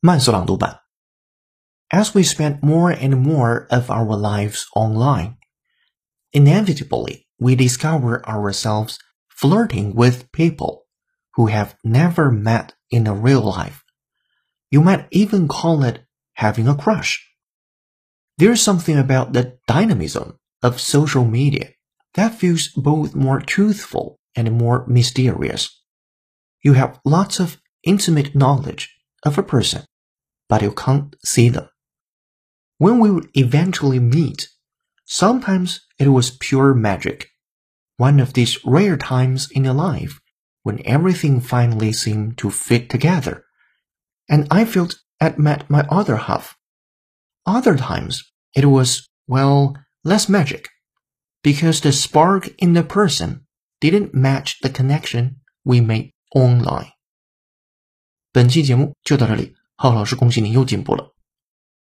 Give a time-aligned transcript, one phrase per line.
[0.00, 0.80] 慢速朗读版。
[1.90, 5.36] As we spend more and more of our lives online,
[6.32, 10.86] inevitably we discover ourselves flirting with people
[11.34, 13.82] who have never met in a real life.
[14.70, 16.04] You might even call it
[16.34, 17.26] having a crush.
[18.38, 21.70] There's something about the dynamism of social media
[22.14, 25.82] that feels both more truthful and more mysterious.
[26.62, 28.93] You have lots of intimate knowledge
[29.25, 29.85] of a person
[30.49, 31.69] but you can't see them.
[32.77, 34.49] When we would eventually meet,
[35.05, 37.29] sometimes it was pure magic.
[37.97, 40.19] One of these rare times in a life
[40.63, 43.45] when everything finally seemed to fit together.
[44.27, 46.57] And I felt I'd met my other half.
[47.45, 48.23] Other times,
[48.55, 50.69] it was, well, less magic.
[51.43, 53.45] Because the spark in the person
[53.79, 56.91] didn't match the connection we made online.
[58.35, 59.53] 本期节目就到这里。
[59.77, 61.14] 浩老师，恭喜你又进步了。